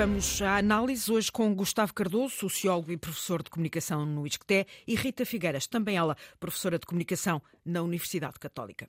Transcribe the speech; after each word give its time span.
Vamos 0.00 0.40
à 0.40 0.56
análise 0.56 1.12
hoje 1.12 1.30
com 1.30 1.54
Gustavo 1.54 1.92
Cardoso, 1.92 2.34
sociólogo 2.34 2.90
e 2.90 2.96
professor 2.96 3.42
de 3.42 3.50
comunicação 3.50 4.06
no 4.06 4.26
ISCTE, 4.26 4.66
e 4.86 4.94
Rita 4.94 5.26
Figueiras, 5.26 5.66
também 5.66 5.94
ela, 5.94 6.16
professora 6.38 6.78
de 6.78 6.86
comunicação 6.86 7.42
na 7.62 7.82
Universidade 7.82 8.38
Católica. 8.38 8.88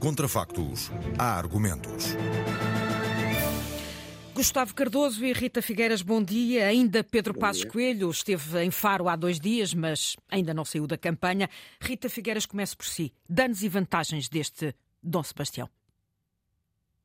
Contra 0.00 0.26
factos, 0.26 0.90
há 1.16 1.38
argumentos. 1.38 2.16
Gustavo 4.34 4.74
Cardoso 4.74 5.24
e 5.24 5.32
Rita 5.32 5.62
Figueiras, 5.62 6.02
bom 6.02 6.20
dia. 6.20 6.66
Ainda 6.66 7.04
Pedro 7.04 7.34
Passos 7.34 7.66
Coelho 7.66 8.10
esteve 8.10 8.64
em 8.64 8.72
Faro 8.72 9.08
há 9.08 9.14
dois 9.14 9.38
dias, 9.38 9.72
mas 9.72 10.16
ainda 10.28 10.52
não 10.52 10.64
saiu 10.64 10.88
da 10.88 10.98
campanha. 10.98 11.48
Rita 11.80 12.08
Figueiras, 12.10 12.46
comece 12.46 12.76
por 12.76 12.86
si. 12.86 13.14
Danos 13.28 13.62
e 13.62 13.68
vantagens 13.68 14.28
deste 14.28 14.74
Dom 15.00 15.22
Sebastião. 15.22 15.70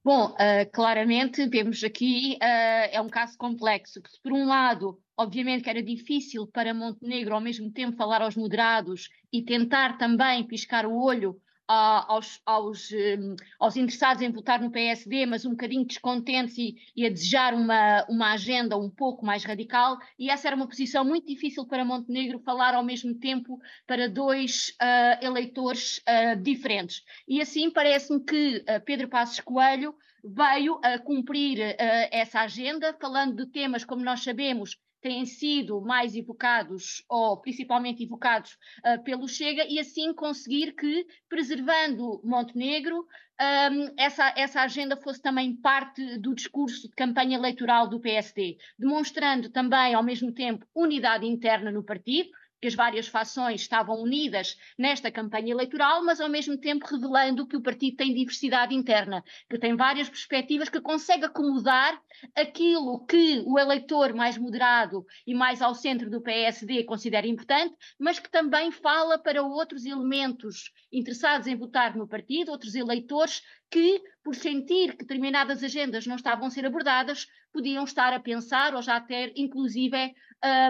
Bom, 0.03 0.31
uh, 0.31 0.71
claramente 0.71 1.45
vemos 1.47 1.83
aqui, 1.83 2.37
uh, 2.41 2.89
é 2.91 3.01
um 3.01 3.09
caso 3.09 3.37
complexo, 3.37 4.01
que 4.01 4.09
por 4.23 4.31
um 4.31 4.45
lado, 4.47 4.97
obviamente 5.17 5.63
que 5.63 5.69
era 5.69 5.83
difícil 5.83 6.47
para 6.47 6.73
Montenegro 6.73 7.35
ao 7.35 7.41
mesmo 7.41 7.69
tempo 7.71 7.97
falar 7.97 8.21
aos 8.21 8.35
moderados 8.35 9.09
e 9.31 9.43
tentar 9.43 9.97
também 9.97 10.47
piscar 10.47 10.85
o 10.85 10.97
olho 10.97 11.39
aos, 11.69 12.41
aos, 12.43 12.91
um, 12.91 13.35
aos, 13.59 13.77
interessados 13.77 14.23
em 14.23 14.31
votar 14.31 14.59
no 14.59 14.71
PSD, 14.71 15.27
mas 15.27 15.45
um 15.45 15.51
bocadinho 15.51 15.85
descontentes 15.85 16.57
e, 16.57 16.75
e, 16.95 17.05
a 17.05 17.09
desejar 17.09 17.53
uma, 17.53 18.05
uma 18.09 18.33
agenda 18.33 18.75
um 18.75 18.89
pouco 18.89 19.23
mais 19.23 19.43
radical, 19.43 19.99
e 20.17 20.31
essa 20.31 20.47
era 20.47 20.55
uma 20.55 20.67
posição 20.67 21.05
muito 21.05 21.27
difícil 21.27 21.65
para 21.67 21.85
Montenegro 21.85 22.39
falar 22.39 22.73
ao 22.73 22.83
mesmo 22.83 23.13
tempo 23.13 23.59
para 23.85 24.09
dois 24.09 24.75
uh, 24.81 25.23
eleitores 25.23 25.99
uh, 25.99 26.41
diferentes. 26.41 27.03
E 27.27 27.39
assim 27.39 27.69
parece-me 27.69 28.19
que 28.19 28.57
uh, 28.57 28.83
Pedro 28.83 29.07
Passos 29.07 29.39
Coelho 29.39 29.93
veio 30.23 30.79
a 30.83 30.99
cumprir 30.99 31.75
essa 32.11 32.41
agenda, 32.41 32.95
falando 32.99 33.35
de 33.35 33.51
temas, 33.51 33.83
como 33.83 34.03
nós 34.03 34.23
sabemos, 34.23 34.77
têm 35.01 35.25
sido 35.25 35.81
mais 35.81 36.15
evocados, 36.15 37.03
ou 37.07 37.37
principalmente 37.37 38.03
evocados 38.03 38.57
uh, 38.85 39.01
pelo 39.03 39.27
Chega, 39.27 39.65
e 39.65 39.79
assim 39.79 40.13
conseguir 40.13 40.73
que, 40.73 41.05
preservando 41.27 42.21
Montenegro, 42.23 43.05
um, 43.41 43.93
essa, 43.97 44.33
essa 44.35 44.61
agenda 44.61 44.97
fosse 44.97 45.21
também 45.21 45.55
parte 45.55 46.17
do 46.17 46.35
discurso 46.35 46.89
de 46.89 46.95
campanha 46.95 47.37
eleitoral 47.37 47.87
do 47.87 47.99
PSD, 47.99 48.57
demonstrando 48.77 49.49
também, 49.49 49.93
ao 49.93 50.03
mesmo 50.03 50.33
tempo, 50.33 50.65
unidade 50.75 51.25
interna 51.25 51.71
no 51.71 51.83
partido, 51.83 52.29
que 52.61 52.67
as 52.67 52.75
várias 52.75 53.07
fações 53.07 53.61
estavam 53.61 54.01
unidas 54.01 54.57
nesta 54.77 55.11
campanha 55.11 55.51
eleitoral, 55.51 56.03
mas 56.03 56.19
ao 56.19 56.29
mesmo 56.29 56.57
tempo 56.57 56.85
revelando 56.85 57.47
que 57.47 57.55
o 57.55 57.61
partido 57.61 57.97
tem 57.97 58.13
diversidade 58.13 58.75
interna, 58.75 59.23
que 59.49 59.57
tem 59.57 59.75
várias 59.75 60.09
perspectivas, 60.09 60.69
que 60.69 60.81
consegue 60.81 61.25
acomodar 61.25 62.01
aquilo 62.35 63.05
que 63.05 63.43
o 63.45 63.57
eleitor 63.57 64.13
mais 64.13 64.37
moderado 64.37 65.05
e 65.25 65.33
mais 65.33 65.61
ao 65.61 65.73
centro 65.73 66.09
do 66.09 66.21
PSD 66.21 66.83
considera 66.83 67.27
importante, 67.27 67.75
mas 67.97 68.19
que 68.19 68.29
também 68.29 68.71
fala 68.71 69.17
para 69.17 69.41
outros 69.41 69.85
elementos 69.85 70.71
interessados 70.91 71.47
em 71.47 71.55
votar 71.55 71.95
no 71.95 72.07
partido, 72.07 72.51
outros 72.51 72.75
eleitores 72.75 73.41
que, 73.69 74.01
por 74.23 74.35
sentir 74.35 74.91
que 74.93 75.05
determinadas 75.05 75.63
agendas 75.63 76.07
não 76.07 76.15
estavam 76.15 76.47
a 76.47 76.51
ser 76.51 76.65
abordadas, 76.65 77.27
podiam 77.51 77.83
estar 77.83 78.13
a 78.13 78.19
pensar 78.19 78.73
ou 78.75 78.81
já 78.81 78.99
ter, 78.99 79.31
inclusive, 79.35 80.13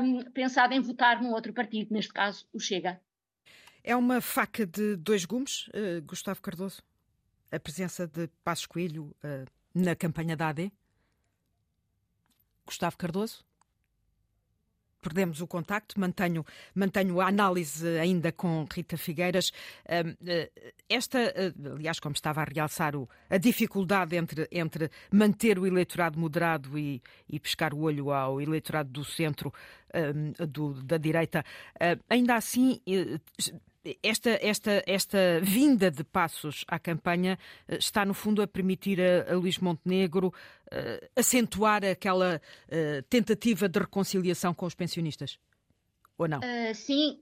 um, 0.04 0.24
pensado 0.32 0.74
em 0.74 0.82
votar 0.82 1.22
num 1.22 1.32
outro 1.32 1.54
partido, 1.54 1.94
neste 1.94 2.14
caso 2.14 2.48
o 2.52 2.60
Chega. 2.60 3.02
É 3.84 3.96
uma 3.96 4.22
faca 4.22 4.66
de 4.66 4.96
dois 4.98 5.26
gumes, 5.26 5.68
uh, 5.70 6.02
Gustavo 6.06 6.42
Cardoso? 6.42 6.84
A 7.52 7.60
presença 7.60 8.06
de 8.06 8.28
Passos 8.44 8.66
Coelho 8.66 9.16
uh, 9.24 9.46
na 9.74 9.96
campanha 9.96 10.36
da 10.36 10.50
AD? 10.50 10.72
Gustavo 12.66 12.98
Cardoso? 12.98 13.44
Perdemos 15.02 15.42
o 15.42 15.48
contacto, 15.48 16.00
mantenho, 16.00 16.46
mantenho 16.76 17.20
a 17.22 17.28
análise 17.28 17.88
ainda 18.00 18.32
com 18.32 18.66
Rita 18.72 18.98
Figueiras. 18.98 19.52
Eh, 19.86 20.52
esta, 20.88 21.20
eh, 21.20 21.54
aliás, 21.74 22.00
como 22.00 22.14
estava 22.14 22.42
a 22.42 22.46
realçar 22.46 22.96
o, 22.96 23.10
a 23.30 23.38
dificuldade 23.38 24.16
entre, 24.16 24.48
entre 24.52 24.90
manter 25.12 25.58
o 25.58 25.66
eleitorado 25.66 26.20
moderado 26.20 26.78
e, 26.78 27.02
e 27.28 27.40
pescar 27.40 27.74
o 27.74 27.82
olho 27.82 28.12
ao 28.12 28.42
eleitorado 28.42 28.90
do 28.90 29.04
centro, 29.04 29.54
do, 30.48 30.74
da 30.84 30.98
direita, 30.98 31.44
eh, 31.80 31.98
ainda 32.10 32.36
assim 32.36 32.80
esta, 34.04 34.38
esta, 34.42 34.84
esta 34.86 35.40
vinda 35.42 35.90
de 35.90 36.04
passos 36.04 36.66
à 36.68 36.78
campanha 36.78 37.40
está, 37.68 38.06
no 38.06 38.14
fundo, 38.14 38.42
a 38.42 38.48
permitir 38.48 39.00
a, 39.02 39.32
a 39.32 39.36
Luís 39.36 39.58
Montenegro 39.60 40.34
uh, 40.74 41.10
acentuar 41.16 41.84
aquela 41.84 42.42
uh, 42.68 43.04
tentativa 43.10 43.68
de 43.68 43.80
reconciliação 43.80 44.54
com 44.54 44.66
os 44.66 44.76
pensionistas? 44.76 45.40
Ou 46.18 46.28
não? 46.28 46.40
Uh, 46.40 46.76
sim, 46.76 47.18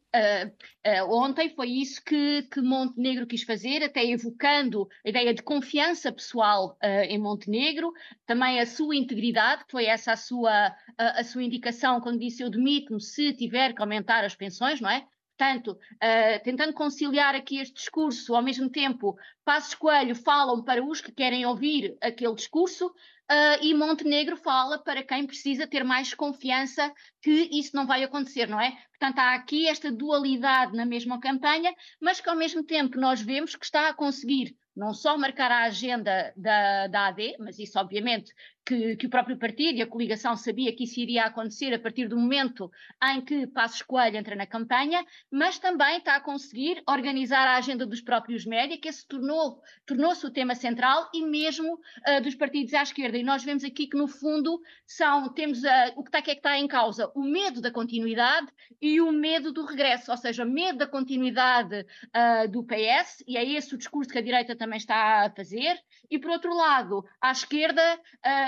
ontem 1.07 1.53
foi 1.53 1.69
isso 1.69 2.03
que, 2.03 2.41
que, 2.51 2.59
Montenegro 2.61 3.27
quis 3.27 3.43
fazer, 3.43 3.83
até 3.83 4.03
evocando 4.03 4.87
a 5.05 5.09
ideia 5.09 5.35
de 5.35 5.43
confiança 5.43 6.11
pessoal 6.11 6.75
em 6.81 7.19
Montenegro, 7.19 7.93
também 8.25 8.59
a 8.59 8.65
sua 8.65 8.95
integridade, 8.95 9.65
que 9.65 9.71
foi 9.71 9.85
essa 9.85 10.13
a 10.13 10.17
sua, 10.17 10.75
a, 10.97 11.23
sua 11.23 11.43
indicação 11.43 12.01
quando 12.01 12.17
disse 12.17 12.41
eu 12.41 12.49
demito-me 12.49 12.99
se 12.99 13.33
tiver 13.33 13.73
que 13.73 13.81
aumentar 13.83 14.23
as 14.25 14.33
pensões, 14.35 14.81
não 14.81 14.89
é? 14.89 15.05
Portanto, 15.37 15.73
uh, 15.73 16.43
tentando 16.43 16.73
conciliar 16.73 17.35
aqui 17.35 17.59
este 17.59 17.75
discurso, 17.75 18.35
ao 18.35 18.41
mesmo 18.41 18.69
tempo, 18.69 19.15
Passos 19.45 19.75
Coelho 19.75 20.15
falam 20.15 20.63
para 20.63 20.83
os 20.83 20.99
que 20.99 21.11
querem 21.11 21.45
ouvir 21.45 21.95
aquele 22.01 22.33
discurso, 22.33 22.91
Uh, 23.29 23.59
e 23.61 23.73
Montenegro 23.73 24.37
fala 24.37 24.81
para 24.81 25.03
quem 25.03 25.27
precisa 25.27 25.67
ter 25.67 25.83
mais 25.83 26.13
confiança 26.13 26.93
que 27.21 27.49
isso 27.51 27.75
não 27.75 27.85
vai 27.85 28.01
acontecer, 28.01 28.47
não 28.47 28.57
é? 28.57 28.71
Portanto, 28.97 29.19
há 29.19 29.33
aqui 29.33 29.67
esta 29.67 29.91
dualidade 29.91 30.73
na 30.73 30.85
mesma 30.85 31.19
campanha, 31.19 31.75
mas 31.99 32.21
que 32.21 32.29
ao 32.29 32.37
mesmo 32.37 32.63
tempo 32.63 32.97
nós 32.97 33.19
vemos 33.19 33.53
que 33.53 33.65
está 33.65 33.89
a 33.89 33.93
conseguir 33.93 34.55
não 34.73 34.93
só 34.93 35.17
marcar 35.17 35.51
a 35.51 35.63
agenda 35.63 36.31
da, 36.37 36.87
da 36.87 37.07
AD, 37.07 37.35
mas 37.39 37.59
isso 37.59 37.77
obviamente 37.77 38.31
que, 38.67 38.97
que, 38.97 39.05
o 39.05 39.09
próprio 39.09 39.37
partido 39.37 39.77
e 39.77 39.81
a 39.81 39.87
coligação 39.87 40.35
sabia 40.35 40.75
que 40.75 40.83
isso 40.83 40.99
iria 40.99 41.23
acontecer 41.23 41.73
a 41.73 41.79
partir 41.79 42.09
do 42.09 42.17
momento 42.17 42.69
em 43.01 43.21
que 43.21 43.47
Passos 43.47 43.81
Coelho 43.81 44.17
entra 44.17 44.35
na 44.35 44.45
campanha, 44.45 45.05
mas 45.31 45.57
também 45.57 45.99
está 45.99 46.17
a 46.17 46.19
conseguir 46.19 46.83
organizar 46.85 47.47
a 47.47 47.55
agenda 47.55 47.85
dos 47.85 48.01
próprios 48.01 48.45
média, 48.45 48.77
que 48.77 48.89
esse 48.89 49.07
tornou, 49.07 49.61
tornou-se 49.85 50.25
o 50.25 50.29
tema 50.29 50.53
central 50.53 51.09
e 51.13 51.25
mesmo 51.25 51.75
uh, 51.75 52.21
dos 52.21 52.35
partidos 52.35 52.73
à 52.73 52.83
esquerda. 52.83 53.17
E 53.17 53.23
nós 53.23 53.41
vemos 53.41 53.63
aqui 53.63 53.87
que, 53.87 53.95
no 53.95 54.05
fundo, 54.05 54.61
são, 54.85 55.33
temos 55.33 55.63
uh, 55.63 55.93
o 55.95 56.03
que 56.03 56.09
está, 56.09 56.21
que 56.21 56.31
é 56.31 56.35
que 56.35 56.39
está 56.39 56.57
em 56.57 56.67
causa? 56.67 57.09
O 57.15 57.23
medo 57.23 57.61
da 57.61 57.71
continuidade 57.71 58.47
e 58.81 58.99
o 58.99 59.13
medo 59.13 59.53
do 59.53 59.63
regresso, 59.63 60.11
ou 60.11 60.17
seja, 60.17 60.43
medo 60.43 60.79
da 60.79 60.87
continuidade 60.87 61.85
uh, 62.07 62.51
do 62.51 62.65
PS, 62.65 63.23
e 63.25 63.37
é 63.37 63.49
esse 63.49 63.73
o 63.73 63.77
discurso 63.77 64.11
que 64.11 64.17
a 64.17 64.21
direita 64.21 64.57
também 64.57 64.77
está 64.77 65.25
a 65.25 65.29
fazer, 65.29 65.79
e 66.11 66.19
por 66.19 66.31
outro 66.31 66.53
lado, 66.53 67.05
à 67.21 67.31
esquerda, 67.31 67.81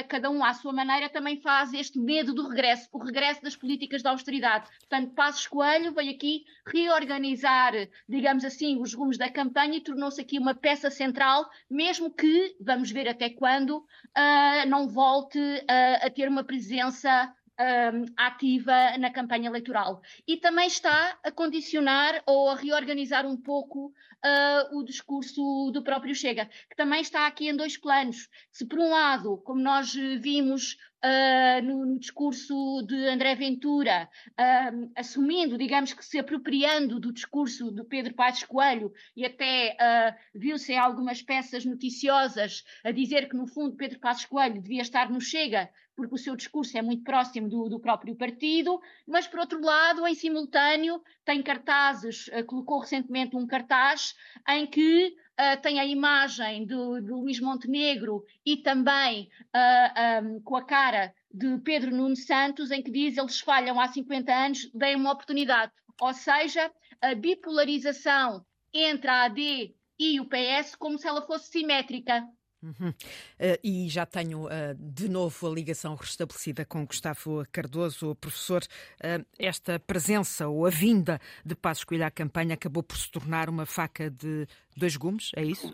cada 0.10 0.30
um 0.30 0.44
à 0.44 0.54
sua 0.54 0.74
maneira, 0.74 1.08
também 1.08 1.40
faz 1.40 1.74
este 1.74 2.00
medo 2.00 2.34
do 2.34 2.50
regresso, 2.50 2.90
o 2.92 2.98
regresso 2.98 3.42
das 3.42 3.56
políticas 3.56 4.02
de 4.02 4.08
austeridade. 4.08 4.68
Portanto, 4.80 5.14
Passos 5.14 5.48
Coelho 5.48 5.94
veio 5.94 6.12
aqui 6.12 6.44
reorganizar, 6.66 7.74
digamos 8.08 8.44
assim, 8.44 8.82
os 8.82 8.94
rumos 8.94 9.18
da 9.18 9.30
campanha 9.30 9.78
e 9.78 9.82
tornou-se 9.82 10.20
aqui 10.20 10.40
uma 10.40 10.56
peça 10.56 10.90
central, 10.90 11.50
mesmo 11.70 12.12
que, 12.12 12.56
vamos 12.60 12.92
ver 12.92 13.08
até 13.08 13.30
quando, 13.30 13.78
uh, 13.78 14.68
não 14.68 14.90
volte 14.90 15.40
uh, 15.40 16.06
a 16.06 16.10
ter 16.10 16.28
uma 16.28 16.44
presença 16.44 17.34
um, 17.60 18.06
ativa 18.16 18.98
na 18.98 19.12
campanha 19.12 19.50
eleitoral. 19.50 20.02
E 20.28 20.38
também 20.38 20.68
está 20.68 21.18
a 21.24 21.32
condicionar 21.32 22.24
ou 22.26 22.50
a 22.50 22.56
reorganizar 22.56 23.26
um 23.26 23.36
pouco 23.36 23.88
uh, 23.88 24.78
o 24.78 24.84
discurso 24.84 25.70
do 25.72 25.84
próprio 25.84 26.16
Chega, 26.16 26.46
que 26.70 26.76
também 26.76 27.02
está 27.02 27.28
aqui 27.28 27.50
em 27.50 27.56
dois 27.56 27.78
planos. 27.78 28.30
Se, 28.52 28.66
por 28.66 28.80
um 28.80 28.90
lado, 28.90 29.38
como 29.44 29.62
nós 29.62 29.94
vimos 29.94 30.78
Uh, 31.02 31.62
no, 31.64 31.86
no, 31.86 31.98
discurso 31.98 32.82
de 32.86 33.08
André 33.08 33.34
Ventura, 33.34 34.10
uh, 34.32 34.92
assumindo, 34.98 35.58
digamos 35.58 35.94
que 35.94 36.04
se 36.04 36.20
apropriando 36.20 37.00
do 37.00 37.14
discurso 37.14 37.72
do 37.72 37.86
Pedro 37.86 38.14
Passos 38.14 38.44
Coelho 38.44 38.92
e 39.16 39.26
até 39.26 39.78
uh, 39.80 40.38
viu-se 40.38 40.76
algumas 40.76 41.22
peças 41.22 41.64
noticiosas 41.64 42.66
a 42.84 42.92
dizer 42.92 43.30
que, 43.30 43.38
no 43.38 43.48
fundo, 43.48 43.78
Pedro 43.78 43.98
Passos 43.98 44.26
Coelho 44.26 44.62
devia 44.62 44.82
estar 44.82 45.10
no 45.10 45.22
Chega 45.22 45.70
porque 45.96 46.16
o 46.16 46.18
seu 46.18 46.34
discurso 46.34 46.78
é 46.78 46.82
muito 46.82 47.04
próximo 47.04 47.50
do, 47.50 47.68
do 47.68 47.78
próprio 47.78 48.16
partido, 48.16 48.80
mas, 49.06 49.28
por 49.28 49.42
outro 49.42 49.62
lado, 49.62 50.08
em 50.08 50.16
simultâneo, 50.16 51.04
tem 51.26 51.44
cartazes, 51.44 52.30
colocou 52.48 52.80
recentemente 52.80 53.36
um 53.36 53.46
cartaz 53.46 54.16
em 54.48 54.66
que 54.66 55.14
Uh, 55.40 55.62
tem 55.62 55.80
a 55.80 55.86
imagem 55.86 56.66
do, 56.66 57.02
do, 57.02 57.22
Luís 57.22 57.40
Montenegro 57.40 58.26
e 58.46 58.58
também 58.58 59.30
uh, 59.56 60.26
um, 60.26 60.42
com 60.42 60.58
a 60.58 60.66
cara 60.66 61.14
de 61.34 61.58
Pedro 61.60 61.96
Nuno 61.96 62.18
Santos, 62.18 62.72
em 62.72 62.84
que 62.84 62.92
diz 62.92 63.18
eles 63.18 63.40
falham 63.40 63.80
há 63.80 63.88
50 63.88 64.34
anos, 64.34 64.70
deem 64.74 64.98
uma 64.98 65.14
oportunidade. 65.14 65.72
Ou 66.02 66.14
seja, 66.14 66.70
a 67.02 67.16
bipolarização 67.16 68.46
entre 68.74 69.10
a 69.10 69.24
AD 69.24 69.74
e 69.98 70.20
o 70.20 70.26
PS 70.26 70.76
como 70.76 70.98
se 70.98 71.08
ela 71.08 71.26
fosse 71.26 71.50
simétrica. 71.52 72.28
Uhum. 72.62 72.90
Uh, 72.90 73.58
e 73.64 73.88
já 73.88 74.06
tenho 74.06 74.46
uh, 74.46 74.76
de 74.78 75.10
novo 75.10 75.48
a 75.48 75.54
ligação 75.54 75.96
restabelecida 75.96 76.66
com 76.66 76.86
Gustavo 76.86 77.46
Cardoso, 77.52 78.16
professor. 78.16 78.62
Uh, 79.02 79.26
esta 79.40 79.80
presença 79.80 80.48
ou 80.48 80.66
a 80.66 80.70
vinda 80.70 81.20
de 81.46 81.56
Passos 81.56 81.86
Coelho 81.86 82.06
à 82.06 82.12
campanha 82.12 82.56
acabou 82.56 82.84
por 82.84 82.98
se 82.98 83.10
tornar 83.10 83.50
uma 83.50 83.66
faca 83.66 84.10
de 84.10 84.46
dois 84.76 84.98
gumes, 84.98 85.32
é 85.36 85.44
isso? 85.44 85.74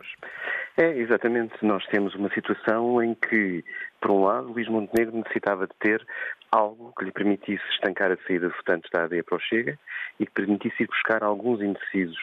É, 0.77 0.89
exatamente. 0.97 1.53
Nós 1.63 1.85
temos 1.87 2.13
uma 2.15 2.29
situação 2.33 3.01
em 3.01 3.15
que, 3.15 3.63
por 4.01 4.11
um 4.11 4.25
lado, 4.25 4.51
Luís 4.51 4.67
Montenegro 4.67 5.17
necessitava 5.17 5.67
de 5.67 5.73
ter 5.79 6.05
algo 6.51 6.93
que 6.97 7.05
lhe 7.05 7.11
permitisse 7.11 7.63
estancar 7.71 8.11
a 8.11 8.17
saída 8.27 8.49
de 8.49 8.55
votantes 8.55 8.89
da 8.91 9.05
AD 9.05 9.23
para 9.23 9.37
o 9.37 9.39
Chega 9.39 9.79
e 10.19 10.25
que 10.25 10.31
permitisse 10.33 10.83
ir 10.83 10.87
buscar 10.87 11.23
alguns 11.23 11.61
indecisos 11.61 12.19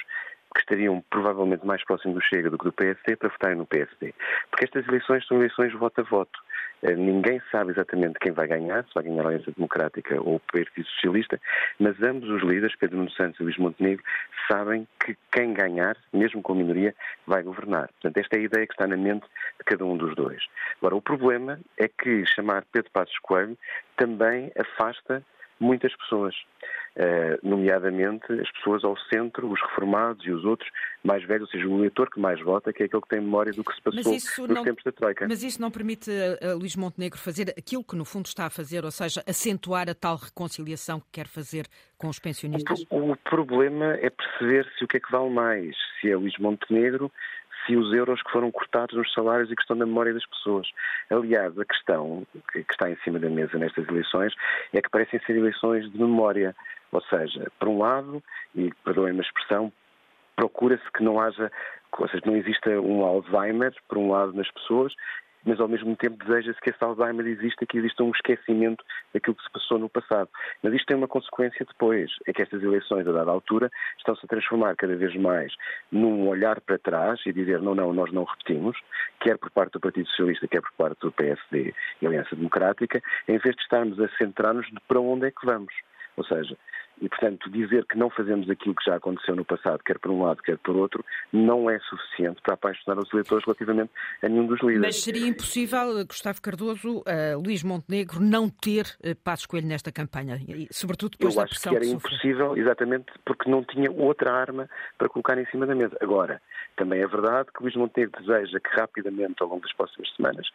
que 0.53 0.61
estariam 0.61 1.03
provavelmente 1.11 1.67
mais 1.67 1.85
próximos 1.85 2.17
do 2.17 2.23
Chega 2.23 2.51
do 2.51 2.59
que 2.59 2.65
do 2.65 2.73
PSD 2.73 3.17
para 3.17 3.29
votarem 3.29 3.57
no 3.57 3.67
PSD. 3.67 4.15
Porque 4.51 4.65
estas 4.65 4.87
eleições 4.87 5.27
são 5.27 5.39
eleições 5.39 5.73
voto 5.73 6.01
a 6.01 6.05
voto. 6.05 6.39
Eh, 6.83 6.95
ninguém 6.95 7.41
sabe 7.51 7.71
exatamente 7.71 8.19
quem 8.19 8.33
vai 8.33 8.47
ganhar, 8.47 8.85
se 8.85 8.95
vai 8.95 9.05
ganhar 9.05 9.25
a 9.25 9.29
Aliança 9.29 9.53
Democrática 9.53 10.21
ou 10.21 10.37
o 10.37 10.41
Partido 10.41 10.87
Socialista, 10.89 11.41
mas 11.79 12.01
ambos 12.03 12.29
os 12.29 12.43
líderes, 12.43 12.77
Pedro 12.77 12.99
Nuno 12.99 13.11
Santos 13.13 13.39
e 13.41 13.45
Luís 13.45 13.57
Montenegro, 13.57 14.05
sabem 14.51 14.87
que 15.05 15.17
quem 15.33 15.55
ganhar, 15.55 15.97
mesmo 16.13 16.43
com 16.43 16.53
a 16.53 16.57
minoria, 16.57 16.95
vai 17.27 17.43
governar. 17.43 17.89
Portanto, 17.89 18.17
esta 18.19 18.37
é 18.37 18.41
a 18.41 18.43
ideia 18.43 18.67
que 18.67 18.75
está 18.75 18.87
na 18.87 18.97
mente 18.97 19.25
de 19.59 19.65
cada 19.65 19.85
um 19.85 19.97
dos 19.97 20.15
dois. 20.15 20.43
Agora, 20.79 20.97
o 20.97 21.03
problema 21.03 21.61
é 21.79 21.89
que 21.89 22.27
chamar 22.27 22.65
Pedro 22.73 22.91
Passos 22.91 23.19
Coelho 23.21 23.57
também 23.97 24.51
afasta 24.59 25.25
muitas 25.61 25.95
pessoas. 25.97 26.35
Uh, 26.95 27.41
nomeadamente 27.43 28.31
as 28.35 28.51
pessoas 28.53 28.85
ao 28.85 28.95
centro, 29.11 29.51
os 29.51 29.59
reformados 29.63 30.27
e 30.27 30.31
os 30.31 30.45
outros 30.45 30.69
mais 31.03 31.25
velhos, 31.25 31.49
ou 31.49 31.51
seja, 31.51 31.67
o 31.67 31.79
eleitor 31.79 32.11
que 32.11 32.21
mais 32.21 32.39
vota, 32.43 32.71
que 32.71 32.83
é 32.83 32.87
aquele 32.87 33.01
que 33.01 33.09
tem 33.09 33.21
memória 33.21 33.51
do 33.51 33.65
que 33.65 33.75
se 33.75 33.81
passou 33.81 34.13
nos 34.13 34.49
não, 34.49 34.63
tempos 34.63 34.85
da 34.85 34.93
Troika. 34.93 35.27
Mas 35.27 35.43
isso 35.43 35.59
não 35.59 35.71
permite 35.71 36.11
a, 36.11 36.51
a 36.51 36.55
Luís 36.55 36.77
Montenegro 36.77 37.19
fazer 37.19 37.55
aquilo 37.57 37.83
que 37.83 37.97
no 37.97 38.05
fundo 38.05 38.27
está 38.27 38.45
a 38.45 38.51
fazer, 38.51 38.85
ou 38.85 38.91
seja, 38.91 39.23
acentuar 39.27 39.89
a 39.89 39.95
tal 39.95 40.17
reconciliação 40.17 41.01
que 41.01 41.07
quer 41.13 41.27
fazer 41.27 41.67
com 41.97 42.09
os 42.09 42.19
pensionistas? 42.19 42.85
O, 42.91 43.13
o 43.13 43.17
problema 43.17 43.95
é 43.95 44.11
perceber 44.11 44.71
se 44.77 44.85
o 44.85 44.89
que 44.89 44.99
é 44.99 45.01
que 45.01 45.11
vale 45.11 45.31
mais, 45.31 45.75
se 45.99 46.11
é 46.11 46.17
Luís 46.17 46.37
Montenegro 46.39 47.11
se 47.67 47.77
os 47.77 47.93
euros 47.93 48.23
que 48.23 48.31
foram 48.31 48.51
cortados 48.51 48.97
nos 48.97 49.13
salários 49.13 49.51
e 49.51 49.57
que 49.57 49.63
estão 49.63 49.77
na 49.77 49.87
memória 49.87 50.13
das 50.13 50.27
pessoas. 50.27 50.69
Aliás, 51.11 51.59
a 51.59 51.65
questão 51.65 52.27
que 52.53 52.65
está 52.71 52.91
em 52.91 52.97
cima 53.05 53.19
da 53.19 53.29
mesa 53.29 53.59
nestas 53.59 53.87
eleições 53.89 54.35
é 54.73 54.81
que 54.81 54.91
parecem 54.91 55.21
ser 55.21 55.37
eleições 55.37 55.91
de 55.91 55.99
memória. 55.99 56.55
Ou 56.91 57.01
seja, 57.03 57.51
por 57.59 57.69
um 57.69 57.79
lado, 57.79 58.23
e 58.55 58.71
perdoem-me 58.85 59.21
a 59.21 59.23
expressão, 59.23 59.73
procura-se 60.37 60.93
que 60.93 61.03
não 61.03 61.21
haja, 61.21 61.51
ou 61.99 62.09
seja, 62.09 62.23
não 62.27 62.37
exista 62.37 62.71
um 62.81 63.05
Alzheimer, 63.05 63.75
por 63.89 63.99
um 63.99 64.11
lado, 64.11 64.33
nas 64.35 64.51
pessoas, 64.51 64.95
mas 65.45 65.61
ao 65.61 65.69
mesmo 65.69 65.97
tempo 65.97 66.23
deseja-se 66.25 66.61
que 66.61 66.71
esse 66.71 66.83
Alzheimer 66.83 67.27
exista, 67.27 67.67
que 67.67 67.79
exista 67.79 68.03
um 68.03 68.11
esquecimento 68.11 68.85
daquilo 69.13 69.37
que 69.37 69.43
se 69.43 69.51
passou 69.51 69.79
no 69.79 69.89
passado. 69.89 70.29
Mas 70.63 70.73
isto 70.75 70.87
tem 70.87 70.97
uma 70.97 71.09
consequência 71.09 71.65
depois, 71.67 72.11
é 72.27 72.33
que 72.33 72.43
estas 72.43 72.63
eleições, 72.63 73.07
a 73.07 73.13
dada 73.13 73.31
altura, 73.31 73.71
estão-se 73.99 74.25
a 74.25 74.29
transformar 74.29 74.77
cada 74.77 74.97
vez 74.97 75.15
mais 75.17 75.53
num 75.91 76.29
olhar 76.29 76.61
para 76.61 76.79
trás 76.79 77.21
e 77.27 77.33
dizer 77.33 77.61
não, 77.61 77.75
não, 77.75 77.93
nós 77.93 78.13
não 78.13 78.25
repetimos, 78.25 78.79
quer 79.21 79.39
por 79.39 79.51
parte 79.51 79.73
do 79.73 79.81
Partido 79.81 80.09
Socialista, 80.09 80.49
quer 80.49 80.61
por 80.61 80.73
parte 80.73 81.01
do 81.01 81.13
PSD 81.13 81.75
e 82.01 82.07
Aliança 82.07 82.37
Democrática, 82.37 83.03
em 83.29 83.39
vez 83.39 83.55
de 83.55 83.63
estarmos 83.63 84.01
a 84.01 84.09
centrar-nos 84.17 84.67
de 84.67 84.81
para 84.87 85.01
onde 85.01 85.27
é 85.27 85.31
que 85.31 85.45
vamos. 85.45 85.73
Ou 86.17 86.25
seja, 86.25 86.57
e, 87.01 87.09
portanto, 87.09 87.51
dizer 87.51 87.85
que 87.87 87.97
não 87.97 88.11
fazemos 88.11 88.49
aquilo 88.49 88.75
que 88.75 88.85
já 88.85 88.97
aconteceu 88.97 89.35
no 89.35 89.45
passado, 89.45 89.83
quer 89.85 89.99
por 89.99 90.11
um 90.11 90.23
lado, 90.23 90.43
quer 90.43 90.59
por 90.59 90.77
outro, 90.77 91.05
não 91.33 91.69
é 91.69 91.79
suficiente 91.81 92.41
para 92.43 92.55
apaixonar 92.55 92.99
os 92.99 93.13
eleitores 93.13 93.45
relativamente 93.45 93.91
a 94.23 94.29
nenhum 94.29 94.47
dos 94.47 94.61
líderes. 94.61 94.81
Mas 94.81 95.03
seria 95.03 95.27
impossível, 95.27 96.05
Gustavo 96.07 96.41
Cardoso, 96.41 96.99
uh, 96.99 97.41
Luís 97.43 97.63
Montenegro, 97.63 98.21
não 98.21 98.49
ter 98.49 98.87
uh, 99.05 99.17
Passos 99.25 99.47
Coelho 99.47 99.67
nesta 99.67 99.91
campanha, 99.91 100.41
e, 100.47 100.69
sobretudo 100.71 101.13
depois 101.13 101.35
Eu 101.35 101.43
da 101.43 101.49
pressão 101.49 101.73
Eu 101.73 101.79
acho 101.79 101.87
que 101.87 101.91
era 101.91 102.01
que 102.01 102.07
impossível, 102.07 102.57
exatamente 102.57 103.13
porque 103.25 103.51
não 103.51 103.65
tinha 103.65 103.91
outra 103.91 104.33
arma 104.33 104.69
para 104.99 105.09
colocar 105.09 105.39
em 105.39 105.47
cima 105.47 105.67
da 105.67 105.75
mesa. 105.75 105.97
Agora, 106.01 106.41
também 106.77 107.01
é 107.01 107.07
verdade 107.07 107.49
que 107.55 107.63
Luís 107.63 107.75
Montenegro 107.75 108.21
deseja 108.21 108.59
que 108.61 108.81
rapidamente, 108.81 109.43
ao 109.43 109.49
longo 109.49 109.63
das 109.63 109.73
próximas 109.73 110.09
semanas, 110.15 110.47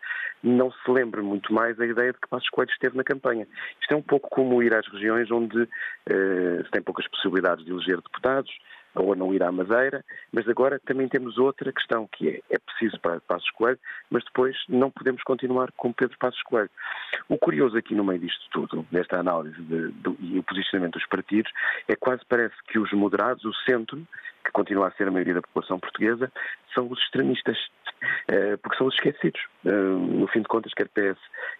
não 0.41 0.71
se 0.71 0.91
lembre 0.91 1.21
muito 1.21 1.53
mais 1.53 1.79
a 1.79 1.85
ideia 1.85 2.13
de 2.13 2.19
que 2.19 2.27
Passos 2.27 2.49
Coelho 2.49 2.71
esteve 2.71 2.97
na 2.97 3.03
campanha. 3.03 3.47
Isto 3.81 3.93
é 3.93 3.97
um 3.97 4.01
pouco 4.01 4.29
como 4.29 4.61
ir 4.63 4.73
às 4.73 4.87
regiões 4.87 5.29
onde 5.31 5.61
uh, 5.61 5.67
se 6.65 6.71
tem 6.71 6.81
poucas 6.81 7.07
possibilidades 7.07 7.65
de 7.65 7.71
eleger 7.71 7.97
deputados, 7.97 8.51
ou 8.99 9.15
não 9.15 9.33
ir 9.33 9.43
à 9.43 9.51
Madeira, 9.51 10.03
mas 10.31 10.47
agora 10.47 10.79
também 10.79 11.07
temos 11.07 11.37
outra 11.37 11.71
questão, 11.71 12.07
que 12.07 12.29
é, 12.29 12.41
é 12.49 12.59
preciso 12.59 12.99
para 12.99 13.21
Passos 13.21 13.49
Coelho, 13.51 13.79
mas 14.09 14.23
depois 14.23 14.55
não 14.67 14.89
podemos 14.89 15.23
continuar 15.23 15.71
com 15.73 15.93
Pedro 15.93 16.17
Passos 16.17 16.41
Coelho. 16.43 16.69
O 17.29 17.37
curioso 17.37 17.77
aqui 17.77 17.95
no 17.95 18.03
meio 18.03 18.19
disto 18.19 18.43
tudo, 18.51 18.85
nesta 18.91 19.19
análise 19.19 19.59
de, 19.61 19.91
de, 19.91 20.15
e 20.19 20.39
o 20.39 20.43
posicionamento 20.43 20.93
dos 20.93 21.05
partidos, 21.07 21.51
é 21.87 21.95
quase 21.95 22.23
parece 22.27 22.55
que 22.67 22.79
os 22.79 22.91
moderados, 22.91 23.43
o 23.45 23.53
centro, 23.69 24.05
que 24.43 24.51
continua 24.51 24.87
a 24.87 24.91
ser 24.91 25.07
a 25.07 25.11
maioria 25.11 25.35
da 25.35 25.41
população 25.41 25.79
portuguesa, 25.79 26.31
são 26.73 26.87
os 26.89 26.99
extremistas, 26.99 27.57
eh, 28.27 28.57
porque 28.57 28.77
são 28.77 28.87
os 28.87 28.95
esquecidos. 28.95 29.41
Eh, 29.65 29.71
no 29.71 30.27
fim 30.27 30.41
de 30.41 30.47
contas, 30.47 30.73
quer 30.73 30.87
PS, 30.87 31.19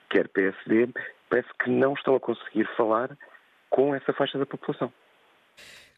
quer 0.10 0.28
PSD, 0.30 0.90
parece 1.30 1.50
que 1.62 1.70
não 1.70 1.94
estão 1.94 2.16
a 2.16 2.20
conseguir 2.20 2.66
falar 2.76 3.18
com 3.70 3.94
essa 3.96 4.14
faixa 4.14 4.38
da 4.38 4.46
população. 4.46 4.92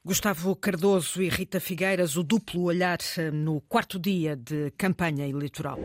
Gustavo 0.04 0.56
Cardoso 0.56 1.21
e 1.21 1.27
Rita 1.27 1.60
Figueiras, 1.60 2.16
o 2.16 2.24
duplo 2.24 2.63
olhar 2.63 3.00
eh, 3.18 3.31
no 3.31 3.60
quarto 3.62 4.00
dia 4.00 4.36
de 4.36 4.71
campanha 4.77 5.27
eleitoral. 5.27 5.77